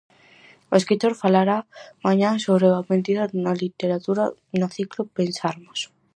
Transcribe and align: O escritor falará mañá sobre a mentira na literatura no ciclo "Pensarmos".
O 0.71 0.73
escritor 0.81 1.13
falará 1.23 1.57
mañá 2.05 2.29
sobre 2.45 2.65
a 2.71 2.81
mentira 2.91 3.23
na 3.43 3.53
literatura 3.63 4.23
no 4.59 4.67
ciclo 4.75 5.01
"Pensarmos". 5.17 5.79